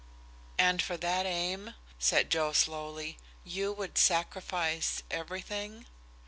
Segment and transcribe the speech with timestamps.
[0.57, 5.85] "And for that aim," said Joe, slowly, "you would sacrifice everything?"